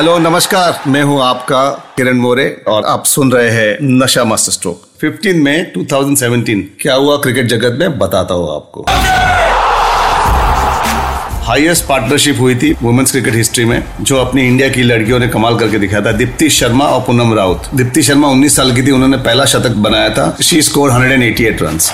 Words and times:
Hello 0.00 0.18
नमस्कार। 0.18 0.82
मैं 0.86 1.02
हूँ 1.02 1.22
आपका 1.22 1.92
किरण 1.96 2.16
मोरे 2.16 2.64
और 2.68 2.84
आप 2.84 3.04
सुन 3.04 3.32
रहे 3.32 3.50
हैं 3.50 3.78
नशा 3.82 4.24
मास्टर 4.24 4.52
स्ट्रोक। 4.52 4.82
15 5.00 5.42
मई 5.42 5.58
2017 5.76 6.62
क्या 6.80 6.94
हुआ 6.94 7.16
क्रिकेट 7.16 7.46
जगत 7.46 7.76
में? 7.80 7.98
बताता 7.98 8.34
हूँ 8.34 8.54
आपको। 8.54 8.84
हाईएस्ट 11.46 11.84
पार्टनरशिप 11.84 12.36
हुई 12.40 12.54
थी 12.54 12.72
वुमेन्स 12.82 13.10
क्रिकेट 13.10 13.34
हिस्ट्री 13.34 13.64
में, 13.64 13.84
जो 14.00 14.16
अपनी 14.16 14.46
इंडिया 14.46 14.68
की 14.68 14.82
लड़कियों 14.82 15.18
ने 15.18 15.28
कमाल 15.28 15.58
करके 15.58 15.78
दिखाया 15.78 16.06
था। 16.06 16.12
दीप्ति 16.12 16.50
शर्मा 16.50 16.84
और 16.84 17.00
पूनम 17.00 17.34
राउत। 17.34 17.70
दीप्ति 17.74 18.02
शर्मा 18.02 18.28
19 18.28 18.56
साल 18.56 18.72
की 18.72 18.82
थी, 18.82 18.90
उन्होंने 18.90 19.16
पहला 19.16 19.44
शतक 19.44 19.70
बनाया 19.70 20.08
था। 20.08 20.36
She 20.42 20.62
score 20.62 20.90
188 20.90 21.62
runs 21.62 21.92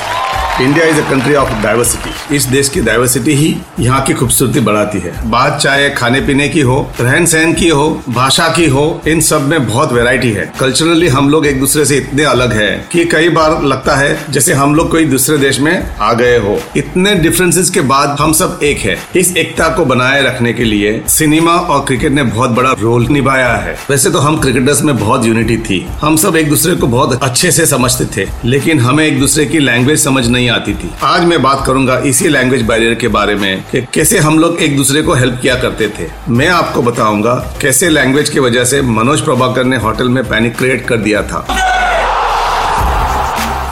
India 0.60 0.86
is 0.86 1.00
a 1.00 1.10
country 1.10 1.34
of 1.34 1.48
diversity 1.62 2.36
इस 2.36 2.44
देश 2.44 2.68
की 2.68 2.80
डाइवर्सिटी 2.80 3.32
ही 3.34 3.56
यहाँ 3.80 4.00
की 4.02 4.12
खूबसूरती 4.12 4.60
बढ़ाती 4.60 4.98
है। 4.98 5.30
बात 5.30 5.58
चाहे 5.58 5.90
खाने 5.90 6.20
पीने 6.20 6.48
की 6.48 6.60
हो 6.60 6.90
रहन 7.00 7.26
सहन 7.26 7.52
की 7.52 7.68
हो, 7.68 8.02
भाषा 8.08 8.48
की 8.48 8.66
हो, 8.66 9.02
इन 9.08 9.20
सब 9.20 9.48
में 9.48 9.66
बहुत 9.66 9.92
वेराइटी 9.92 10.30
है। 10.30 10.52
कल्चरली 10.60 11.08
हम 11.08 11.30
लोग 11.30 11.46
एक 11.46 11.60
दूसरे 11.60 11.84
से 11.84 11.96
इतने 11.96 12.24
अलग 12.24 12.52
है 12.52 12.88
कि 12.92 13.04
कई 13.04 13.28
बार 13.28 13.62
लगता 13.62 13.96
है 13.96 14.24
जैसे 14.30 14.52
हम 14.52 14.74
लोग 14.74 14.90
कोई 14.90 15.04
दूसरे 15.04 15.38
देश 15.38 15.60
में 15.60 15.94
आ 16.00 16.12
गए 16.12 16.38
हो। 16.38 16.60
इतने 16.76 17.14
डिफरेंसेस 17.14 17.70
के 17.70 17.80
बाद 17.80 18.16
हम 18.20 18.32
सब 18.32 18.60
एक 18.62 18.78
है। 18.78 18.98
इस 19.16 19.36
एकता 19.36 19.68
को 19.68 19.84
बनाए 19.84 20.22
रखने 20.22 20.52
के 20.52 20.64
लिए 20.64 21.02
सिनेमा 21.08 21.52
और 21.52 21.84
क्रिकेट 21.84 22.12
ने 22.12 22.22
बहुत 22.22 22.50
बड़ा 22.50 22.74
रोल 22.80 23.06
निभाया 23.06 23.52
है। 23.56 23.76
वैसे 23.90 24.10
तो 24.10 24.18
हम 24.18 24.40
क्रिकेटर्स 24.40 24.82
में 24.82 24.96
बहुत 24.98 25.26
यूनिटी 25.26 25.58
थी। 25.58 25.86
हम 26.00 26.16
सब 26.16 26.36
एक 26.36 26.48
दूसरे 26.48 26.76
को 26.76 26.86
बहुत 26.86 27.22
अच्छे 27.22 27.52
से 27.52 27.66
समझते 27.66 28.04
थे। 28.16 28.28
लेकिन 28.44 28.80
हमें 28.80 29.06
एक 29.06 29.20
दूसरे 29.20 29.46
की 29.46 29.58
लैंग्वेज 29.58 30.04
समझ 30.04 30.26
नहीं 30.26 30.45
आती 30.48 30.74
थी। 30.74 30.90
आज 31.02 31.24
मैं 31.24 31.42
बात 31.42 31.64
करूँगा 31.66 31.98
इसी 32.06 32.28
लैंग्वेज 32.28 32.62
बैरियर 32.62 32.94
के 32.94 33.08
बारे 33.08 33.34
में 33.34 33.62
कि 33.70 33.82
कैसे 33.94 34.18
हम 34.18 34.38
लोग 34.38 34.62
एक 34.62 34.76
दूसरे 34.76 35.02
को 35.02 35.14
हेल्प 35.14 35.38
किया 35.42 35.54
करते 35.54 35.88
थे। 35.88 36.08
मैं 36.28 36.48
आपको 36.48 36.82
बताऊँगा 36.82 37.34
कैसे 37.62 37.88
लैंग्वेज 37.88 38.28
की 38.28 38.40
वजह 38.40 38.64
से 38.64 38.82
मनोज 38.82 39.20
प्रभाकर 39.20 39.64
ने 39.64 39.76
होटल 39.76 40.08
में 40.08 40.22
पैनिक 40.24 40.56
क्रिएट 40.56 40.86
कर 40.88 40.96
दिया 40.96 41.22
था। 41.22 41.46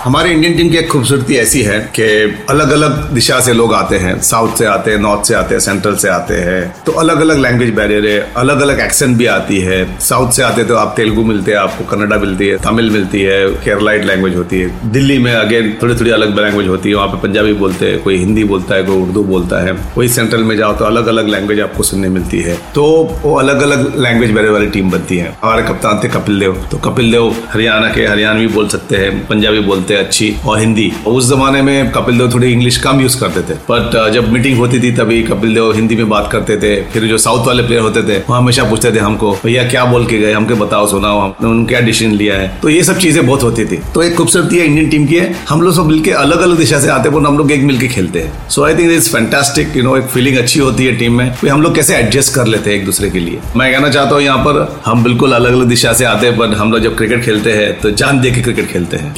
हमारे 0.04 0.30
इंडियन 0.30 0.56
टीम 0.56 0.68
की 0.70 0.76
एक 0.76 0.88
खूबसूरती 0.88 1.34
ऐसी 1.34 1.60
है 1.62 1.78
कि 1.96 2.06
अलग 2.50 2.70
अलग 2.70 2.96
दिशा 3.10 3.38
से 3.40 3.52
लोग 3.52 3.72
आते 3.74 3.96
हैं। 3.96 4.20
साउथ 4.22 4.56
से 4.56 4.64
आते 4.64 4.90
हैं 4.90 4.98
नॉर्थ 4.98 5.28
से 5.28 5.34
आते 5.34 5.54
हैं 5.54 5.60
सेंट्रल 5.60 5.94
से 5.94 6.08
आते 6.08 6.34
हैं। 6.38 6.82
तो 6.86 6.92
अलग 6.92 7.20
अलग 7.20 7.38
लैंग्वेज 7.38 7.70
बैरियर 7.74 8.06
है 8.06 8.18
अलग 8.36 8.60
अलग 8.60 8.80
एक्सेंट 8.80 9.16
भी 9.16 9.26
आती 9.26 9.60
है। 9.60 9.78
साउथ 10.00 10.32
से 10.32 10.42
आते 10.42 10.64
तो 10.64 10.74
आप 10.76 10.92
तेलुगु 10.96 11.24
मिलते 11.24 11.52
हैं, 11.52 11.58
आपको 11.58 11.84
कन्नडा 11.84 12.16
मिलती 12.16 12.46
है, 12.46 12.56
तमिल 12.56 12.90
मिलती 12.90 13.20
है 13.20 13.48
केरलाइट 13.64 14.04
लैंग्वेज 14.04 14.36
होती 14.36 14.60
है। 14.60 14.92
दिल्ली 14.92 15.18
में 15.18 15.32
अगेन 15.32 15.72
थोड़ी 15.82 15.94
थोड़ी 15.94 16.10
अलग 16.10 16.38
लैंग्वेज 16.40 16.68
होती 16.68 16.88
है, 16.88 16.94
वहाँ 16.94 17.08
पे 17.08 17.20
पंजाबी 17.22 17.52
बोलते 17.54 17.90
हैं, 17.90 18.02
कोई 18.02 18.16
हिंदी 18.16 18.44
बोलता 18.44 18.74
है, 18.74 18.82
कोई 18.82 18.96
उर्दू 18.96 19.22
बोलता 19.24 19.62
है। 19.64 19.72
वही 19.96 20.08
सेंट्रल 20.08 20.44
में 20.44 20.56
जाओ 20.56 20.76
तो 20.76 20.84
अलग 20.84 21.06
अलग 21.06 21.28
लैंग्वेज 21.28 21.60
आपको 21.60 21.82
सुनने 21.82 22.08
मिलती 22.08 22.40
है। 22.40 22.58
तो 22.74 22.84
वो 23.22 23.34
अलग 23.36 23.62
अलग 23.62 23.98
लैंग्वेज 23.98 24.32
बैरियर 24.32 24.52
वाली 24.52 24.66
टीम 24.66 24.90
बनती 24.90 25.18
है। 25.18 25.34
हमारे 25.42 25.62
कप्तान 25.62 26.00
थे 26.04 26.08
कपिल 26.10 26.40
देव। 26.40 26.62
तो 26.70 26.78
कपिल 26.90 27.10
देव 27.12 27.34
हरियाणा 27.48 27.88
के, 27.88 28.06
हरियाणवी 28.06 28.46
बोल 28.50 28.68
सकते 28.68 28.96
हैं, 28.96 29.26
पंजाबी 29.26 29.60
बोलते 29.62 29.92
हैं 29.94 30.04
अच्छी 30.04 30.34
और 30.46 30.58
हिंदी। 30.58 30.90
उस 31.06 31.28
जमाने 31.28 31.62
में 31.62 31.90
कपिल 31.92 32.18
देव 32.18 32.32
थोड़ी 32.32 32.52
इंग्लिश 32.52 32.76
कम 32.78 33.00
यूज़ 33.00 33.18
करते 33.20 33.40
थे। 33.42 33.56
बट 33.70 34.12
जब 34.14 34.30
मीटिंग 34.32 34.58
होती 34.58 34.80
थी 34.80 34.90
तभी 34.92 35.22
कपिल 35.24 35.54
देव 35.54 35.72
हिंदी 35.74 35.96
में 35.96 36.08
बात 36.08 36.30
करते 36.32 36.56
थे। 36.56 36.74
फिर 36.92 37.04
जो 37.04 37.18
साउथ 37.18 37.46
वाले 37.46 37.62
प्लेयर 37.62 37.82
होते 37.82 38.02
थे, 38.02 38.18
वो 38.20 38.34
हमेशा 38.34 38.64
पूछते 38.64 38.92
थे 38.92 38.98
हमको, 38.98 39.32
भैया, 39.44 39.68
क्या 39.70 39.84
बोल 39.84 40.06
के 40.06 40.18
गए? 40.18 40.32
हमके 40.32 40.54
बताओ, 40.56 40.86
सुनाओ, 40.86 41.20
हमने 41.20 41.46
उन्होंने 41.46 41.66
क्या 41.66 41.80
डिसीज़न 41.80 42.14
लिया 42.14 42.36
है? 42.36 42.48
तो 42.62 42.68
ये 42.68 42.82
सब 42.84 42.98
चीज़ें 42.98 43.26
बहुत 43.26 43.42
होती 43.42 43.64
थी। 43.64 43.78
तो 43.94 44.02
एक 44.02 44.14
खूबसूरती 44.16 44.58
है 44.58 44.66
इंडियन 44.66 44.88
टीम 44.90 45.06
की 45.06 45.14
है। 45.14 45.34
हम 45.48 45.62
लोग 45.62 45.74
सब 45.74 45.86
मिलकर 45.86 46.12
अलग 46.16 46.40
अलग 46.40 46.58
दिशा 46.58 46.80
से 46.80 46.88
आते 46.90 47.08
हैं 47.08 47.24
हम 47.26 47.38
लोग 47.38 47.52
एक 47.52 47.62
मिलकर 47.62 47.86
खेलते 47.86 48.18
हैं। 48.18 48.48
So 48.50 48.64
I 48.64 48.74
think 48.74 48.92
is 48.92 49.10
fantastic 49.10 49.76
you 49.76 49.82
know 49.82 49.96
एक 49.96 50.06
फीलिंग 50.06 50.36
अच्छी 50.38 50.60
होती 50.60 50.86
है 50.86 50.96
टीम 50.96 51.18
में। 51.18 51.32
हम 51.44 51.62
लोग 51.62 51.74
कैसे 51.74 51.96
एडजस्ट 51.96 52.34
कर 52.34 52.46
लेते 52.46 52.70
हैं 52.70 52.78
एक 52.78 52.84
दूसरे 52.84 53.10
के 53.10 53.20
लिए। 53.20 53.40
मैं 53.56 53.72
कहना 53.72 53.88
चाहता 53.88 54.14
हूँ, 54.14 54.22
यहाँ 54.22 54.38
पर 54.38 54.82
हम 54.86 55.04
बिल्कुल 55.04 55.32
अलग 55.32 55.52
अलग 55.52 55.68
दिशा 55.68 55.92
से 55.92 56.04
आते 56.04 56.26
हैं 56.26 56.36
बट 56.38 56.54
हम 56.54 56.72
लोग 56.72 56.80
जब 56.80 56.96
क्रिकेट 56.96 57.24
खेलते 57.24 57.52
हैं 57.52 57.72
तो 57.80 57.90
जान 57.92 58.20
दे 58.20 58.30
के 58.30 58.42
क्रिकेट 58.42 58.72
खेलते 58.72 58.96
हैं। 58.96 59.12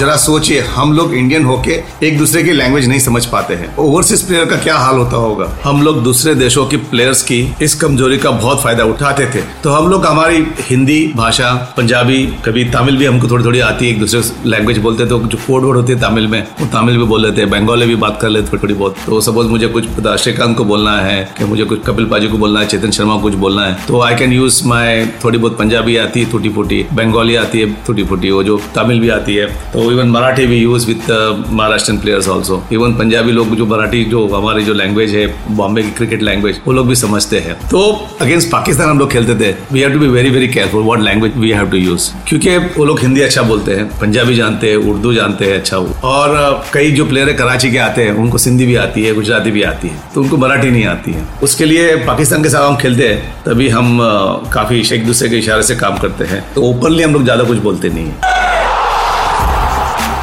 जरा 0.00 0.14
सोचिए, 0.16 0.60
हम 0.74 0.92
लोग 0.92 1.14
इंडियन 1.14 1.44
होके 1.44 1.72
एक 2.02 2.16
दूसरे 2.18 2.42
की 2.42 2.52
लैंग्वेज 2.52 2.86
नहीं 2.88 2.98
समझ 3.00 3.24
पाते 3.26 3.54
हैं। 3.54 3.74
ओवरसीज 3.78 4.22
प्लेयर 4.26 4.44
का 4.44 4.56
क्या 4.58 4.76
हाल 4.76 4.96
होता 4.96 5.16
होगा? 5.16 5.48
हम 5.64 5.82
लोग 5.82 6.02
दूसरे 6.02 6.34
देशों 6.34 6.64
की 6.66 6.76
प्लेयर्स 6.92 7.22
की 7.22 7.40
इस 7.62 7.74
कमज़ोरी 7.80 8.18
का 8.18 8.30
बहुत 8.30 8.62
फ़ायदा 8.62 8.84
उठाते 8.84 9.26
थे। 9.34 9.42
तो 9.62 9.70
हम 9.70 9.88
लोग 9.90 10.06
हमारी 10.06 10.46
हिंदी 10.60 11.00
भाषा, 11.16 11.50
पंजाबी, 11.76 12.22
कभी 12.46 12.64
तमिल 12.70 12.96
भी 12.96 13.06
हमको 13.06 13.28
थोड़ी 13.30 13.44
थोड़ी 13.44 13.60
आती 13.60 13.86
है 13.86 13.92
एक 13.92 14.00
दूसरे 14.00 14.22
लैंग्वेज 14.46 14.78
बोलते 14.78 15.06
तो 15.06 15.18
जो 15.20 15.38
कोड 15.38 15.64
वर्ड 15.64 15.76
होती 15.76 15.92
है 15.92 16.00
तमिल 16.00 16.26
में, 16.26 16.40
वो 16.60 16.66
तमिल 16.74 16.96
भी 16.98 17.04
बोल 17.04 17.22
लेते 17.22 17.40
हैं 17.40 17.50
बंगाली 17.50 17.86
भी 17.86 17.96
बात 17.96 18.18
कर 18.22 18.28
लेते 18.28 18.58
थोड़ी 18.58 18.74
बहुत। 18.74 18.96
तो 19.06 19.20
सपोज़ 19.20 19.48
मुझे 19.48 19.66
कुछ 19.68 19.84
श्रीकांत 20.16 20.56
को 20.56 20.64
बोलना 20.64 20.96
है, 21.00 21.22
कि 21.38 21.44
मुझे 21.44 21.64
कुछ 21.64 21.84
कपिल 21.86 22.04
पाजी 22.06 22.28
को 22.28 22.38
बोलना 22.38 22.60
है, 22.60 22.66
चेतन 22.68 22.90
शर्मा 22.92 23.16
को 23.16 23.22
कुछ 23.22 23.34
बोलना 23.36 23.66
है 23.66 23.76
तो 23.86 24.00
आई 24.00 24.16
कैन 24.16 24.32
यूज़ 24.32 24.62
माई 24.68 25.06
थोड़ी 25.24 25.38
बहुत 25.38 25.58
पंजाबी 25.58 25.96
आती 25.98 26.20
है 26.20 26.30
टूटी 26.30 26.48
फूटी 26.50 26.84
बंगाली 26.94 27.36
आती 27.36 27.60
है 27.60 27.70
टूटी 27.86 28.04
फूटी 28.04 28.30
वो 28.30 28.42
जो 28.44 28.60
तमिल 28.74 29.00
भी 29.00 29.08
आती 29.10 29.34
है 29.34 29.46
तो 29.72 29.89
इवन 29.92 30.08
मराठी 30.10 30.46
भी 30.46 30.56
use 30.56 30.86
with 30.86 31.10
Maharashtra 31.50 31.92
players 32.02 32.28
also 32.28 32.62
even 32.72 32.94
Punjabi 32.96 33.32
लोग 33.32 33.54
जो 33.56 33.66
मराठी 33.66 34.04
जो 34.10 34.26
हमारी 34.28 34.64
जो 34.64 34.74
लैंग्वेज 34.74 35.14
है 35.14 35.26
बॉम्बे 35.56 35.82
की 35.82 35.90
क्रिकेट 35.92 36.22
लैंग्वेज 36.22 36.60
वो 36.66 36.72
लोग 36.72 36.88
भी 36.88 36.94
समझते 36.96 37.38
हैं। 37.38 37.54
तो 37.68 37.80
अगेंस्ट 38.20 38.50
पाकिस्तान 38.50 38.88
हम 38.88 38.98
लोग 38.98 39.10
खेलते 39.12 39.34
थे। 39.40 39.54
We 39.72 39.80
have 39.80 39.92
to 39.92 39.98
be 39.98 40.08
very 40.08 40.30
very 40.30 40.48
careful 40.48 40.82
what 40.84 41.00
language 41.00 41.36
we 41.36 41.50
have 41.50 41.70
to 41.70 41.76
use 41.76 42.10
क्योंकि 42.28 42.56
वो 42.76 42.84
लोग 42.84 43.00
हिंदी 43.00 43.20
अच्छा 43.20 43.42
बोलते 43.42 43.74
हैं 43.74 43.86
पंजाबी 44.00 44.34
जानते 44.34 44.70
हैं 44.70 44.76
उर्दू 44.90 45.12
जानते 45.14 45.44
हैं 45.44 45.58
अच्छा 45.58 45.76
और 45.76 46.36
uh, 46.36 46.72
कई 46.74 46.90
जो 46.92 47.04
प्लेयर 47.06 47.28
है 47.28 47.34
कराची 47.34 47.70
के 47.70 47.78
आते 47.78 48.04
हैं 48.04 48.14
उनको 48.16 48.38
सिंधी 48.38 48.66
भी 48.66 48.74
आती 48.76 49.02
है 49.04 49.14
गुजराती 49.14 49.50
भी 49.50 49.62
आती 49.62 49.88
है। 49.88 50.02
तो 50.14 50.22
उनको 50.22 50.36
मराठी 50.36 50.70
नहीं 50.70 50.84
आती 50.86 51.12
है। 51.12 51.26
उसके 51.42 51.64
लिए 51.64 51.94
पाकिस्तान 52.06 52.42
के 52.42 52.48
साथ 52.48 52.68
हम 52.68 52.76
खेलते 52.76 53.08
हैं 53.08 53.42
तभी 53.44 53.68
हम 53.68 53.96
uh, 53.98 54.52
काफ़ी 54.54 54.82
एक 54.92 55.06
दूसरे 55.06 55.28
के 55.28 55.38
इशारे 55.38 55.62
से 55.62 55.76
काम 55.76 55.98
करते 55.98 56.24
हैं। 56.24 56.42
तो 56.54 56.62
ओपनली 56.62 57.02
हम 57.02 57.12
लोग 57.12 57.24
ज़्यादा 57.24 57.44
कुछ 57.44 57.58
बोलते 57.58 57.88
नहीं 57.88 58.06
है। 58.06 58.39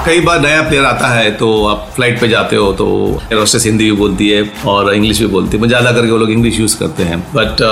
कई 0.07 0.19
बार 0.19 0.39
नया 0.41 0.61
प्लेयर 0.61 0.85
आता 0.85 1.07
है 1.07 1.31
तो 1.37 1.47
आप 1.67 1.87
फ़्लाइट 1.95 2.19
पे 2.19 2.27
जाते 2.27 2.55
हो 2.55 2.71
तो 2.73 2.85
एरोस्टेस 3.31 3.65
हिंदी 3.65 3.85
भी 3.85 3.95
बोलती 3.97 4.27
है 4.29 4.43
और 4.67 4.93
इंग्लिश 4.93 5.19
भी 5.19 5.25
बोलती 5.27 5.57
है। 5.57 5.67
ज़्यादा 5.67 5.91
करके 5.91 6.11
वो 6.11 6.17
लोग 6.17 6.29
इंग्लिश 6.31 6.59
यूज़ 6.59 6.77
करते 6.79 7.03
हैं। 7.03 7.19
बट 7.33 7.63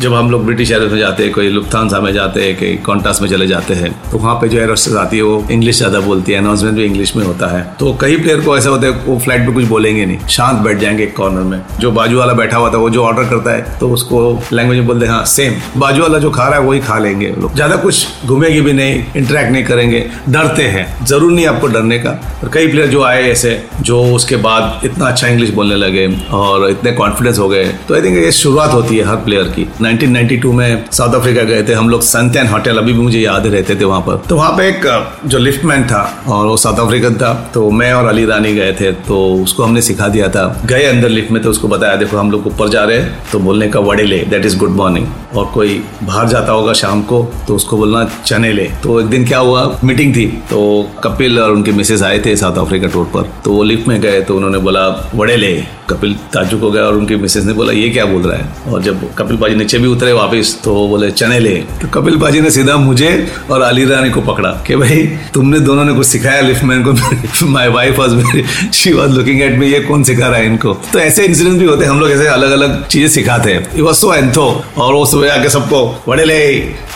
जब 0.00 0.14
हम 0.14 0.30
लोग 0.30 0.44
ब्रिटिश 0.46 0.70
एयरवेज 0.70 0.92
में 0.92 0.98
जाते 0.98 1.22
हैं, 1.22 1.32
कोई 1.32 1.48
लुफ्थानसा 1.48 2.00
में 2.00 2.12
जाते 2.12 2.40
हैं, 2.40 2.56
कई 2.58 2.74
कॉन्टास 2.86 3.22
में 3.22 3.28
चले 3.28 3.46
जाते 3.46 3.74
हैं 3.74 3.92
तो 4.10 4.18
वहाँ 4.18 4.34
पे 4.34 4.48
जो 4.48 4.58
एरोस्टेस 4.58 4.94
आती 4.96 5.16
है, 5.16 5.22
वो 5.22 5.46
इंग्लिश 5.50 5.78
ज़्यादा 5.78 6.00
बोलती 6.00 6.32
है। 6.32 6.38
अनाउंसमेंट 6.38 6.76
भी 6.76 6.84
इंग्लिश 6.84 7.14
में 7.16 7.24
होता 7.24 7.46
है। 7.48 7.62
तो 7.80 7.96
कई 8.00 8.16
प्लेयर 8.18 8.40
को 8.40 8.56
ऐसा 8.56 8.70
होता 8.70 8.86
है, 8.86 8.92
वो 9.06 9.18
फ़्लाइट 9.18 9.46
पे 9.46 9.52
कुछ 9.52 9.64
बोलेंगे 9.66 10.04
नहीं। 10.06 10.18
शांत 10.28 10.60
बैठ 10.60 10.78
जाएँगे 10.78 11.02
एक 11.04 11.16
कॉर्नर 11.16 11.42
में। 11.44 11.60
जो 11.80 11.92
बाजू 11.92 12.18
वाला 12.18 12.32
बैठा 12.34 12.56
हुआ 12.56 12.72
था, 12.72 12.76
वो 12.76 12.90
जो 12.90 13.04
ऑर्डर 13.04 13.28
करता 13.30 13.52
है 13.52 13.78
तो 13.80 13.90
उसको 13.90 14.20
लैंग्वेज 14.52 14.78
में 14.78 14.86
बोलते 14.86 15.06
हैं 15.06 15.12
हाँ 15.12 15.24
सेम 15.28 15.54
बाजू 15.76 16.02
वाला 16.02 16.18
जो 16.18 16.30
खा 16.30 16.48
रहा 16.48 16.60
है, 16.60 16.66
वही 16.66 16.80
खा 16.80 16.98
लेंगे 16.98 17.34
लोग। 17.40 17.54
ज़्यादा 17.54 17.76
कुछ 17.78 18.26
घूमेगी 18.26 18.60
भी 18.60 18.72
नहीं 18.74 19.02
इंटरेक्ट 19.16 19.52
नहीं 19.52 19.64
करेंगे। 19.64 20.06
डरते 20.28 20.62
हैं। 20.68 20.86
ज़रूर 21.06 21.32
नहीं 21.32 21.46
आपको 21.46 21.66
डरने 21.78 21.98
का। 21.98 22.10
और 22.42 22.50
कई 22.54 22.66
प्लेयर 22.66 22.88
जो 22.88 23.02
आए 23.02 23.22
ऐसे, 23.30 23.50
जो 23.80 24.02
उसके 24.14 24.36
बाद 24.38 24.84
इतना 24.84 25.06
अच्छा 25.06 25.28
इंग्लिश 25.28 25.50
बोलने 25.50 25.76
लगे 25.76 26.06
और 26.32 26.68
इतने 26.70 26.92
कॉन्फिडेंस 26.92 27.38
हो 27.38 27.48
गए। 27.48 27.64
तो 27.88 27.94
आई 27.94 28.02
थिंक 28.02 28.16
ये 28.16 28.32
शुरुआत 28.32 28.72
होती 28.72 28.96
है 28.96 29.04
हर 29.04 29.16
प्लेयर 29.24 29.44
की। 29.48 29.66
1992 29.82 30.52
में 30.52 30.84
साउथ 30.92 31.14
अफ्रीका 31.14 31.42
गए 31.42 31.62
थे 31.62 31.72
हम 31.72 31.88
लोग 31.90 32.02
सनटैन 32.02 32.46
होटल 32.46 32.78
अभी 32.78 32.92
भी 32.92 33.00
मुझे 33.00 33.20
याद 33.20 33.46
रहते 33.46 33.76
थे 33.76 33.84
वहाँ 33.84 34.00
पर। 34.00 34.22
तो 34.28 34.36
वहाँ 34.36 34.50
पे 34.52 34.68
एक, 34.68 34.86
जो 35.26 35.38
लिफ्टमैन 35.38 35.84
था 35.84 36.02
और 36.28 36.46
वो 36.46 36.56
साउथ 36.56 36.86
अफ्रीकन 36.86 37.14
था 37.14 37.32
तो 37.54 37.70
मैं 37.70 37.92
और 37.92 38.06
अली 38.06 38.24
रानी 38.26 38.52
गए 38.54 38.72
थे 38.72 38.92
तो 39.08 39.18
उसको 39.34 39.62
हमने 39.62 39.82
सिखा 39.82 40.08
दिया 40.08 40.28
था। 40.28 40.46
गए 40.66 40.84
अंदर 40.84 41.08
लिफ्ट 41.08 41.30
में 41.30 41.42
तो 41.42 41.50
उसको 41.50 41.68
बताया, 41.68 41.96
देखो, 41.96 42.16
हम 42.16 42.30
लोग 42.30 42.46
ऊपर 42.46 42.68
जा 42.68 42.84
रहे 42.84 42.98
हैं 42.98 43.30
तो 43.32 43.38
बोलने 43.38 43.68
का 43.68 43.80
वड़े 43.80 44.04
ले 44.04 44.18
दैट 44.24 44.46
इज़ 44.46 44.56
गुड 44.58 44.70
मॉर्निंग 44.72 45.06
और 45.36 45.44
कोई 45.54 45.82
बाहर 46.02 46.28
जाता 46.28 46.52
होगा 46.52 46.72
शाम 46.74 47.02
को 47.02 47.22
तो 47.48 47.54
उसको 47.56 47.76
बोलना, 47.76 48.04
चने 48.26 48.52
ले। 48.52 48.64
तो 48.82 49.00
एक 49.00 49.06
दिन 49.06 49.24
क्या 49.24 49.38
हुआ 49.38 49.64
मीटिंग 49.84 50.14
थी 50.16 50.26
तो 50.50 50.60
कपिल 51.04 51.38
और 51.38 51.50
उनके 51.50 51.67
मिसेज 51.72 52.02
आए 52.02 52.18
थे 52.18 52.36
साउथ 52.36 52.58
अफ्रीका 52.58 52.88
टूर 52.88 53.04
पर। 53.06 53.30
तो 53.44 53.52
वो 53.52 53.62
लिफ्ट 53.62 53.88
में 53.88 54.00
गए 54.00 54.20
तो 54.20 54.36
उन्होंने 54.36 54.58
बोला 54.58 54.86
वड़े 55.14 55.36
ले, 55.36 55.52
कपिल 55.90 56.14
ताजुक 56.32 56.60
हो 56.60 56.70
गया। 56.70 56.82
और 56.82 56.94
उनकी 56.94 57.16
मिसेज 57.16 57.46
ने 57.46 57.52
बोला, 57.52 57.72
ये 57.72 57.88
क्या 57.88 58.04
बोल 58.06 58.22
रहा 58.22 58.36
है? 58.36 58.72
और 58.72 58.82
जब 58.82 59.14
कपिल 59.14 59.36
बाजी 59.36 59.54
नीचे 59.54 59.78
भी 59.78 59.86
उतरे 59.86 60.12
वापस 60.12 60.56
तो 60.64 60.74
वो 60.74 60.86
बोले, 60.88 61.10
चने 61.10 61.38
ले। 61.40 61.54
तो 61.82 61.88
कपिल 61.90 62.16
बाजी 62.16 62.40
ने 62.40 62.50
सीधा 62.50 62.76
मुझे 62.76 63.10
और 63.50 63.62
अली 63.62 63.84
रानी 63.84 64.10
को 64.10 64.20
पकड़ा 64.22 64.50
कि, 64.66 64.76
भाई, 64.76 65.02
तुमने 65.34 65.60
दोनों 65.60 65.84
ने 65.84 65.92
कुछ 65.92 66.06
सिखाया 66.06 66.40
लिफ्टमैन 66.40 66.84
को? 66.84 67.46
माई 67.46 67.68
वाइफ 67.68 67.98
वॉज़ 67.98 68.14
मेरी 68.14 68.44
she 68.74 68.92
was 68.92 69.10
looking 69.10 69.42
at 69.42 69.58
me 69.58 69.66
ये 69.66 69.80
कौन 69.80 70.04
सिखा 70.04 70.26
रहा 70.26 70.38
है 70.38 70.46
इनको? 70.46 70.74
तो 70.92 70.98
ऐसे 70.98 71.24
इंसिडेंट 71.24 71.58
भी 71.58 71.66
होते 71.66 71.84
हैं, 71.84 71.90
हम 71.90 72.00
लोग 72.00 72.10
ऐसे 72.10 72.26
अलग 72.28 72.50
अलग 72.50 72.86
चीज़ें 72.86 73.08
सिखाते 73.08 73.52
हैं। 73.52 73.92
सो 73.94 74.12
एंथो 74.14 74.44
और 74.78 74.92
वो 74.94 75.04
सुबह 75.06 75.34
आके 75.34 75.48
सबको, 75.48 75.86
बड़े 76.08 76.24
ले, 76.24 76.38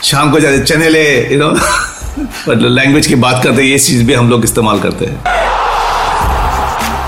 शाम 0.03 0.31
को 0.31 0.41
जाते, 0.41 0.59
चने 0.65 0.89
ले 0.89 1.05
यू 1.33 1.39
नो 1.39 1.55
लैंग्वेज 2.49 3.07
की 3.07 3.15
बात 3.15 3.43
करते 3.45 3.63
हैं 3.63 3.69
ये 3.69 3.79
चीज़ 3.79 4.05
भी 4.05 4.15
हम 4.15 4.29
लोग 4.31 4.45
इस्तेमाल 4.45 4.81
करते 4.81 5.05
हैं। 5.05 5.42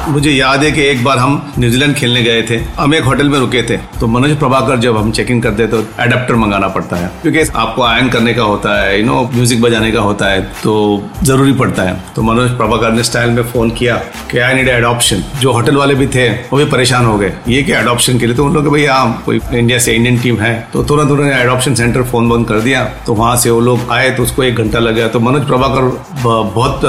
मुझे 0.09 0.31
याद 0.31 0.63
है 0.65 0.71
कि 0.73 0.83
एक 0.83 1.03
बार 1.05 1.19
हम 1.19 1.55
न्यूजीलैंड 1.59 1.95
खेलने 1.97 2.23
गए 2.23 2.43
थे। 2.43 2.57
हम 2.79 2.95
एक 2.95 3.05
होटल 3.05 3.29
में 3.29 3.39
रुके 3.39 3.63
थे। 3.63 3.77
तो 4.01 4.07
मनोज 4.07 4.37
प्रभाकर 4.39 4.79
जब 4.79 4.97
हम 4.97 5.11
चेक 5.13 5.31
इन 5.31 5.41
करते 5.41 5.67
तो 5.67 5.79
एडेप्टर 6.01 6.35
मंगाना 6.35 6.69
पड़ता 6.69 6.97
है। 6.97 7.11
क्योंकि 7.23 7.43
आपको 7.57 7.83
आयन 7.83 8.09
करने 8.09 8.35
का 8.35 8.43
होता 8.43 8.75
है 8.81 8.99
यू 9.01 9.07
नो 9.07 9.23
म्यूज़िक 9.35 9.63
बजाने 9.63 9.91
का 9.93 10.01
होता 10.01 10.27
है 10.27 10.43
तो 10.63 10.75
ज़रूरी 11.23 11.53
पड़ता 11.55 11.83
है। 11.83 11.97
तो 12.17 12.23
मनोज 12.23 12.51
प्रभाकर 12.57 12.93
ने 12.93 13.03
स्टाइल 13.03 13.31
में 13.31 13.43
फ़ोन 13.45 13.71
किया 13.73 13.97
कि 14.31 14.39
आई 14.39 14.55
नीड 14.55 14.69
एडॉप्शन 14.69 15.23
जो 15.41 15.53
होटल 15.53 15.77
वाले 15.77 15.95
भी 15.95 16.07
थे, 16.07 16.29
वो 16.31 16.59
भी 16.59 16.65
परेशान 16.67 17.07
हो 17.07 17.17
गए। 17.19 17.33
ये 17.49 17.63
कि 17.63 17.73
एडॉप्शन 17.75 18.19
के 18.19 18.27
लिए 18.27 18.37
तो 18.37 18.45
उन 18.45 18.55
लोग 18.55 18.73
भैया 18.73 19.03
कोई 19.25 19.41
इंडिया 19.53 19.79
से 19.79 19.95
इंडियन 19.95 20.19
टीम 20.19 20.39
है 20.41 20.55
तो 20.73 20.83
तुरंत 20.85 21.11
उन्होंने 21.11 21.41
एडॉप्शन 21.41 21.75
सेंटर 21.75 22.03
फ़ोन 22.05 22.29
बंद 22.29 22.49
कर 22.49 22.61
दिया। 22.61 22.85
तो 23.07 23.15
वहाँ 23.15 23.37
से 23.37 23.51
वो 23.51 23.61
लोग 23.61 23.91
आए 23.93 24.11
तो 24.11 24.23
उसको 24.23 24.43
एक 24.43 24.57
घंटा 24.57 24.79
लग 24.79 24.95
गया। 24.95 25.09
तो 25.09 25.21
मनोज 25.21 25.47
प्रभाकर 25.47 25.91
बहुत 26.25 26.81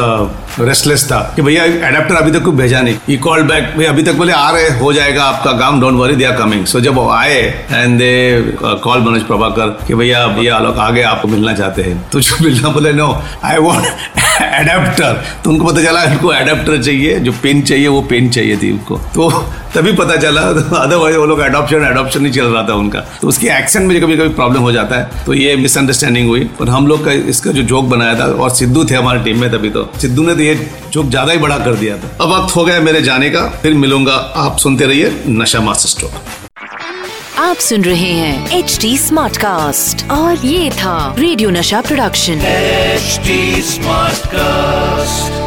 रेस्टलेस 0.59 1.03
था 1.06 1.19
कि 1.35 1.41
भैया 1.41 1.63
एडेप्टर 1.63 2.15
अभी 2.15 2.31
तक 2.31 2.44
कोई 2.44 2.56
भेजा 2.56 2.81
नहीं। 2.81 2.97
ई 3.09 3.15
कॉल 3.17 3.41
बैक 3.43 3.63
भाई 3.75 3.85
अभी 3.85 4.03
तक 4.03 4.13
बोले 4.17 4.33
आ 4.33 4.49
रहे, 4.51 4.69
हो 4.77 4.91
जाएगा 4.93 5.23
आपका 5.23 5.51
काम 5.57 5.79
don't 5.81 5.95
worry 5.95 6.15
they 6.15 6.25
are 6.25 6.35
coming 6.37 6.65
so 6.65 6.79
जब 6.81 6.95
वो 6.95 7.09
आए 7.11 7.41
and 7.71 7.97
they 7.99 8.57
call 8.83 9.01
Manoj 9.01 9.23
Prabhakar 9.23 9.67
कि, 9.87 9.93
भैया 9.93 10.25
भैया 10.27 10.59
लोग 10.59 10.77
आगे 10.79 11.01
आपको 11.03 11.27
मिलना 11.27 11.53
चाहते 11.53 11.81
हैं. 11.81 12.09
तो 12.11 12.19
जो 12.19 12.43
मिलना 12.43 12.69
बोले 12.69 12.93
नो 12.93 13.09
आई 13.43 13.57
वॉन्ट 13.57 13.85
एडेप्टर 14.41 15.21
तो 15.43 15.49
उनको 15.49 15.65
पता 15.65 15.83
चला 15.83 16.03
उनको 16.05 16.33
एडेप्टर 16.33 16.81
चाहिए, 16.81 17.19
जो 17.19 17.31
पेन 17.43 17.61
चाहिए, 17.61 17.87
वो 17.87 18.01
पेन 18.09 18.29
चाहिए 18.29 18.57
थी 18.57 18.71
उनको. 18.71 18.97
तो 19.15 19.29
तभी 19.75 19.91
पता 19.93 20.15
चला 20.15 20.41
अदरवाइज़ 20.41 21.17
वो 21.17 21.25
लोग 21.25 21.41
एडॉप्शन 21.41 21.83
एडॉप्शन 21.85 22.21
नहीं 22.21 22.31
चल 22.33 22.45
रहा 22.45 22.63
था 22.67 22.73
उनका। 22.75 22.99
तो 23.21 23.27
उसके 23.27 23.47
एक्शन 23.57 23.83
में 23.83 23.99
कभी 24.01 24.17
कभी 24.17 24.29
प्रॉब्लम 24.35 24.61
हो 24.61 24.71
जाता 24.71 24.97
है। 24.97 25.23
तो 25.25 25.33
ये 25.33 25.55
मिसअंडरस्टैंडिंग 25.57 26.27
हुई। 26.27 26.49
और 26.61 26.69
हम 26.69 26.87
लोग 26.87 27.03
का 27.05 27.11
इसका 27.29 27.51
जो 27.51 27.63
जोक 27.63 27.85
बनाया 27.85 28.13
था, 28.19 28.25
और 28.25 28.49
सिद्धू 28.51 28.85
थे 28.85 28.95
हमारी 28.95 29.19
टीम 29.23 29.41
में 29.41 29.49
तभी 29.51 29.69
तो। 29.69 29.89
सिद्धू 30.01 30.23
ने 30.23 30.35
तो 30.35 30.41
ये 30.41 30.55
जोक 30.93 31.05
ज़्यादा 31.05 31.31
ही 31.31 31.37
बड़ा 31.37 31.57
कर 31.59 31.75
दिया 31.75 31.97
था। 31.97 32.09
अब 32.21 32.31
वक्त 32.31 32.55
हो 32.55 32.63
गया 32.65 32.79
मेरे 32.95 33.06
जाने 33.06 33.30
का 33.30 33.47
फिर 33.62 33.74
मिलूँगा। 33.74 34.13
आप 34.38 34.57
सुनते 34.57 34.86
रहिए 34.86 35.24
नशा 35.27 35.59
मास्टर 35.62 35.89
स्ट्रोक 35.89 37.39
आप 37.39 37.56
सुन 37.59 37.83
रहे 37.83 38.12
हैं 38.12 38.57
एच 38.57 38.77
डी 38.81 38.97
स्मार्ट 38.97 39.38
कास्ट 39.38 40.09
और 40.12 40.45
ये 40.45 40.69
था 40.71 41.15
रेडियो 41.19 41.50
नशा 41.50 41.81
प्रोडक्शन। 41.81 42.42
HD 42.42 43.62
smart 43.62 44.27
cast 44.27 45.44